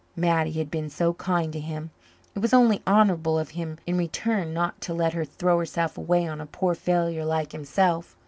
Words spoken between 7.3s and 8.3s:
himself.